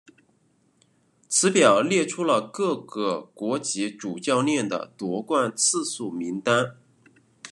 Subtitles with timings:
[1.29, 6.77] 此表列出了各个国籍主教练的夺冠次数名单。